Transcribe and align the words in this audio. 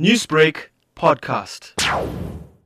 Newsbreak 0.00 0.70
podcast. 0.96 1.80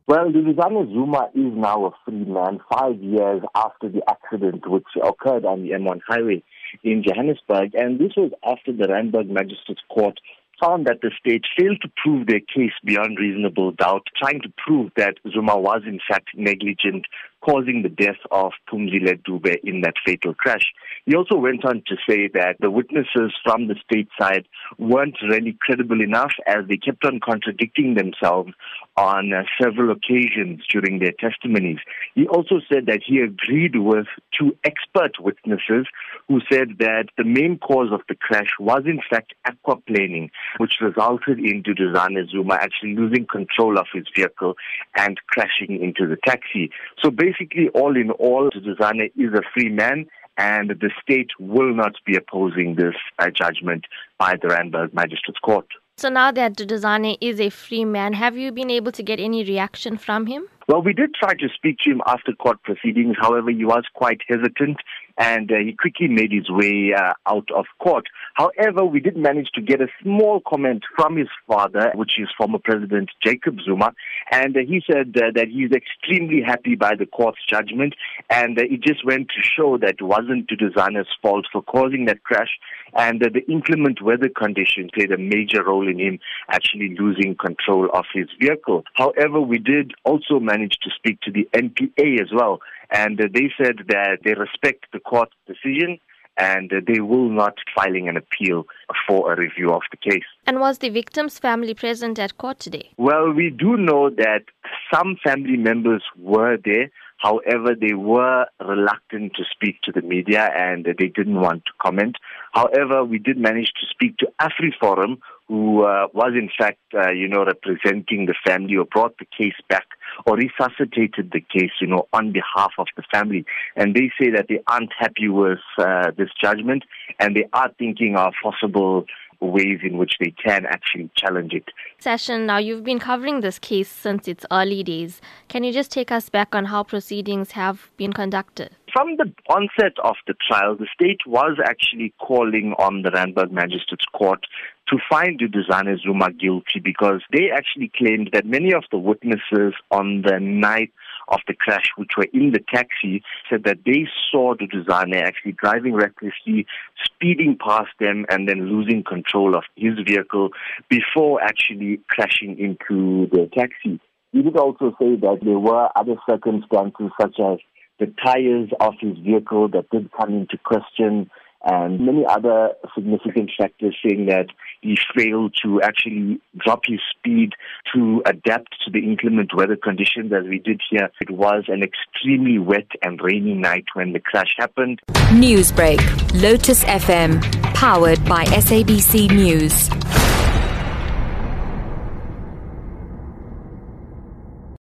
Well, 0.07 0.33
Duduzane 0.33 0.91
Zuma 0.91 1.29
is 1.35 1.53
now 1.55 1.85
a 1.85 1.91
free 2.03 2.25
man 2.25 2.59
five 2.73 2.99
years 3.03 3.43
after 3.55 3.91
the 3.91 4.01
accident 4.09 4.67
which 4.67 4.87
occurred 5.05 5.45
on 5.45 5.63
the 5.63 5.73
M1 5.73 6.01
highway 6.09 6.43
in 6.83 7.05
Johannesburg. 7.07 7.75
And 7.75 7.99
this 7.99 8.13
was 8.17 8.33
after 8.43 8.73
the 8.73 8.89
Randburg 8.89 9.29
Magistrates 9.29 9.83
Court 9.91 10.19
found 10.59 10.87
that 10.87 11.03
the 11.03 11.11
state 11.21 11.45
failed 11.55 11.83
to 11.83 11.93
prove 12.03 12.27
their 12.27 12.41
case 12.41 12.73
beyond 12.83 13.19
reasonable 13.19 13.73
doubt, 13.73 14.07
trying 14.17 14.41
to 14.41 14.53
prove 14.57 14.91
that 14.97 15.17
Zuma 15.31 15.59
was 15.59 15.83
in 15.87 16.01
fact 16.09 16.31
negligent, 16.35 17.05
causing 17.41 17.83
the 17.83 17.89
death 17.89 18.19
of 18.31 18.53
Phumzile 18.71 19.23
Dube 19.23 19.57
in 19.63 19.81
that 19.83 19.95
fatal 20.05 20.35
crash. 20.35 20.67
He 21.07 21.15
also 21.15 21.37
went 21.37 21.65
on 21.65 21.83
to 21.87 21.97
say 22.09 22.29
that 22.35 22.57
the 22.61 22.71
witnesses 22.71 23.33
from 23.45 23.69
the 23.69 23.77
state 23.85 24.09
side 24.21 24.47
weren't 24.79 25.17
really 25.23 25.57
credible 25.61 26.03
enough 26.03 26.33
as 26.47 26.67
they 26.69 26.77
kept 26.77 27.05
on 27.05 27.21
contradicting 27.25 27.95
themselves 27.95 28.53
on 28.97 29.33
uh, 29.33 29.45
several 29.63 29.91
occasions 29.91 30.61
during 30.71 30.99
their 30.99 31.13
testimonies. 31.19 31.79
He 32.15 32.27
also 32.27 32.61
said 32.71 32.87
that 32.87 33.01
he 33.07 33.21
agreed 33.21 33.77
with 33.77 34.07
two 34.39 34.57
expert 34.65 35.13
witnesses 35.21 35.87
who 36.27 36.41
said 36.53 36.77
that 36.81 37.07
the 37.17 37.25
main 37.25 37.59
cause 37.59 37.93
of 37.93 38.01
the 38.09 38.17
crash 38.17 38.51
was 38.59 38.83
in 38.85 39.01
fact 39.09 39.35
aquaplaning, 39.47 40.31
which 40.59 40.75
resulted 40.81 41.39
in 41.39 41.63
Duduzane 41.63 42.29
Zuma 42.31 42.55
actually 42.55 42.97
losing 42.97 43.27
control 43.27 43.79
of 43.79 43.87
his 43.93 44.05
vehicle 44.15 44.55
and 44.97 45.19
crashing 45.29 45.81
into 45.81 46.07
the 46.07 46.19
taxi. 46.27 46.71
So 47.03 47.11
basically, 47.11 47.28
all 47.75 47.97
in 47.97 48.11
all, 48.13 48.51
Duduzane 48.51 49.11
is 49.17 49.33
a 49.35 49.43
free 49.55 49.71
man 49.71 50.07
and 50.37 50.71
the 50.71 50.91
state 51.03 51.31
will 51.39 51.75
not 51.75 51.95
be 52.07 52.17
opposing 52.17 52.77
this 52.77 52.95
uh, 53.19 53.29
judgment 53.31 53.85
by 54.19 54.37
the 54.41 54.49
Randburg 54.49 54.95
Magistrates 54.95 55.41
Court. 55.41 55.67
So 55.97 56.09
now 56.09 56.31
that 56.31 56.57
Duduzane 56.57 57.19
is 57.21 57.41
a 57.41 57.51
free 57.51 57.85
man, 57.85 58.13
have 58.13 58.37
you 58.37 58.53
been 58.53 58.71
able 58.71 58.93
to 58.93 59.03
get 59.03 59.19
any 59.19 59.43
reaction 59.43 59.99
from 59.99 60.27
him? 60.27 60.47
Well, 60.69 60.81
we 60.81 60.93
did 60.93 61.15
try 61.15 61.35
to 61.35 61.49
speak 61.53 61.79
to 61.81 61.91
him 61.91 62.03
after 62.07 62.33
court 62.35 62.63
proceedings. 62.63 63.17
However, 63.21 63.51
he 63.51 63.65
was 63.65 63.85
quite 63.95 64.21
hesitant 64.29 64.77
and 65.19 65.51
uh, 65.51 65.57
he 65.57 65.73
quickly 65.73 66.09
made 66.09 66.33
his 66.33 66.49
way 66.49 66.95
uh, 66.97 67.13
out 67.27 67.49
of 67.55 67.67
court. 67.81 68.07
However, 68.35 68.85
we 68.85 69.01
did 69.01 69.17
manage 69.17 69.49
to 69.55 69.61
get 69.61 69.81
a 69.81 69.89
small 70.03 70.41
comment 70.47 70.85
from 70.97 71.17
his 71.17 71.29
father, 71.47 71.93
which 71.95 72.13
is 72.19 72.29
former 72.39 72.59
President 72.59 73.11
Jacob 73.23 73.59
Zuma, 73.65 73.93
and 74.31 74.57
uh, 74.57 74.61
he 74.61 74.83
said 74.91 75.15
that 75.15 75.49
he's 75.51 75.73
extremely 75.73 76.41
happy 76.41 76.77
by 76.77 76.95
the 76.95 77.07
court's 77.07 77.45
judgment, 77.49 77.95
and 78.31 78.59
it 78.59 78.81
just 78.81 79.05
went 79.05 79.29
to 79.29 79.43
show 79.43 79.77
that 79.79 79.97
it 79.99 80.03
wasn't 80.03 80.49
Duduzane's 80.49 81.09
fault 81.21 81.47
for 81.53 81.63
causing 81.63 82.05
that 82.07 82.23
crash, 82.23 82.59
and 82.95 83.21
the 83.21 83.41
inclement 83.51 84.01
weather 84.03 84.29
conditions 84.29 84.91
played 84.95 85.13
a 85.13 85.19
major 85.19 85.65
role 85.65 85.89
in 85.89 85.99
him 85.99 86.19
actually 86.49 86.97
losing 86.99 87.35
control 87.35 87.89
of 87.93 88.05
his 88.15 88.29
vehicle. 88.41 88.85
However, 88.95 89.41
we 89.41 89.59
did 89.59 89.93
also 90.05 90.39
manage 90.41 90.77
to 90.83 90.91
speak 90.97 91.21
to 91.23 91.31
the 91.31 91.49
NPA 91.55 92.21
as 92.21 92.29
well, 92.33 92.61
and 92.91 93.21
uh, 93.21 93.25
they 93.33 93.51
said 93.61 93.79
that 93.89 94.19
they 94.25 94.35
respect 94.35 94.87
the 94.93 95.01
court 95.01 95.31
decision 95.47 95.99
and 96.39 96.73
uh, 96.73 96.77
they 96.87 97.01
will 97.01 97.29
not 97.29 97.55
filing 97.75 98.09
an 98.09 98.17
appeal 98.17 98.65
for 99.07 99.33
a 99.33 99.37
review 99.37 99.71
of 99.71 99.83
the 99.91 99.97
case. 99.97 100.25
And 100.47 100.61
was 100.61 100.79
the 100.79 100.89
victim's 100.89 101.39
family 101.39 101.75
present 101.75 102.19
at 102.19 102.39
court 102.39 102.61
today? 102.61 102.91
Well, 102.97 103.33
we 103.33 103.51
do 103.51 103.77
know 103.77 104.11
that 104.11 104.45
some 104.93 105.17
family 105.23 105.57
members 105.57 106.03
were 106.17 106.57
there. 106.65 106.91
However, 107.19 107.75
they 107.75 107.95
were 107.95 108.47
reluctant 108.61 109.33
to 109.35 109.43
speak 109.51 109.83
to 109.83 109.93
the 109.93 110.03
media 110.03 110.51
and 110.57 110.85
they 110.85 111.09
didn't 111.09 111.41
want 111.41 111.65
to 111.67 111.73
comment. 111.83 112.17
However, 112.53 113.05
we 113.05 113.19
did 113.19 113.37
manage 113.37 113.73
to 113.81 113.87
speak 113.91 114.17
to 114.19 114.29
AfriForum, 114.41 115.19
who 115.49 115.83
uh, 115.83 116.09
was 116.13 116.33
in 116.35 116.51
fact, 116.59 116.79
uh, 116.95 117.11
you 117.11 117.27
know, 117.27 117.45
representing 117.45 118.27
the 118.27 118.35
family 118.47 118.77
or 118.77 118.85
brought 118.85 119.17
the 119.19 119.25
case 119.25 119.55
back 119.69 119.87
or 120.27 120.37
resuscitated 120.37 121.31
the 121.33 121.41
case, 121.41 121.71
you 121.81 121.87
know, 121.87 122.07
on 122.13 122.33
behalf 122.33 122.73
of 122.79 122.87
the 122.97 123.03
family. 123.13 123.45
And 123.75 123.95
they 123.95 124.11
say 124.21 124.31
that 124.31 124.47
they 124.49 124.61
aren't 124.67 124.93
happy 124.99 125.29
with 125.29 125.59
uh, 125.79 126.11
this 126.17 126.29
judgment 126.41 126.85
and 127.19 127.35
they 127.35 127.49
are 127.53 127.71
thinking 127.79 128.17
of 128.17 128.35
possible 128.43 129.07
ways 129.41 129.79
in 129.83 129.99
which 129.99 130.15
they 130.21 130.35
can 130.45 130.67
actually 130.67 131.11
challenge 131.17 131.53
it. 131.53 131.65
Sashin, 132.01 132.45
now 132.45 132.59
you've 132.59 132.85
been 132.85 132.99
covering 132.99 133.41
this 133.41 133.59
case 133.59 133.89
since 133.89 134.27
its 134.27 134.45
early 134.51 134.83
days. 134.83 135.21
Can 135.49 135.65
you 135.65 135.73
just 135.73 135.91
take 135.91 136.11
us 136.11 136.29
back 136.29 136.55
on 136.55 136.67
how 136.67 136.83
proceedings 136.83 137.53
have 137.53 137.91
been 137.97 138.13
conducted? 138.13 138.75
From 138.99 139.15
the 139.17 139.33
onset 139.49 139.97
of 140.03 140.17
the 140.27 140.35
trial, 140.51 140.75
the 140.75 140.89
state 140.93 141.21
was 141.25 141.57
actually 141.65 142.13
calling 142.19 142.75
on 142.81 143.03
the 143.03 143.13
Randburg 143.13 143.53
Magistrates 143.53 144.05
Court 144.13 144.45
to 144.89 144.97
find 145.09 145.39
Duduzane 145.39 146.03
Zuma 146.03 146.33
guilty 146.33 146.81
because 146.83 147.23
they 147.33 147.49
actually 147.55 147.93
claimed 147.97 148.31
that 148.33 148.45
many 148.45 148.75
of 148.75 148.83
the 148.91 148.99
witnesses 148.99 149.75
on 149.93 150.23
the 150.23 150.41
night 150.41 150.91
of 151.29 151.39
the 151.47 151.55
crash, 151.55 151.85
which 151.97 152.11
were 152.17 152.27
in 152.33 152.51
the 152.51 152.59
taxi, 152.75 153.23
said 153.49 153.63
that 153.67 153.85
they 153.87 154.09
saw 154.33 154.57
Duduzane 154.57 155.23
actually 155.23 155.53
driving 155.53 155.95
recklessly, 155.95 156.67
speeding 157.05 157.57
past 157.65 157.91
them, 158.01 158.27
and 158.31 158.49
then 158.49 158.69
losing 158.69 159.05
control 159.05 159.55
of 159.57 159.63
his 159.77 159.95
vehicle 160.05 160.49
before 160.89 161.41
actually 161.41 162.01
crashing 162.09 162.59
into 162.59 163.29
the 163.31 163.49
taxi. 163.57 164.01
He 164.33 164.43
did 164.43 164.57
also 164.57 164.91
say 165.01 165.15
that 165.15 165.39
there 165.45 165.61
were 165.61 165.89
other 165.95 166.17
circumstances 166.29 167.13
such 167.21 167.39
as 167.39 167.59
the 167.99 168.13
tires 168.25 168.71
of 168.81 168.95
his 169.01 169.17
vehicle 169.19 169.69
that 169.69 169.91
did 169.91 170.11
come 170.13 170.35
into 170.35 170.59
question 170.59 171.31
and 171.65 172.01
many 172.01 172.25
other 172.25 172.71
significant 172.95 173.51
factors 173.59 173.97
saying 174.05 174.27
that 174.27 174.47
he 174.81 174.97
failed 175.17 175.55
to 175.63 175.83
actually 175.83 176.41
drop 176.57 176.83
his 176.87 177.01
speed 177.11 177.53
to 177.93 178.23
adapt 178.27 178.77
to 178.85 178.91
the 178.93 179.01
inclement 179.01 179.51
weather 179.55 179.77
conditions 179.77 180.33
as 180.33 180.45
we 180.49 180.59
did 180.59 180.81
here. 180.89 181.11
It 181.21 181.31
was 181.31 181.65
an 181.69 181.83
extremely 181.83 182.59
wet 182.59 182.87
and 183.03 183.21
rainy 183.21 183.55
night 183.55 183.87
when 183.95 184.13
the 184.13 184.21
crash 184.21 184.55
happened. 184.57 185.01
Newsbreak, 185.33 186.01
Lotus 186.41 186.85
FM, 186.85 187.43
powered 187.75 188.25
by 188.25 188.45
SABC 188.45 189.31
News. 189.33 190.18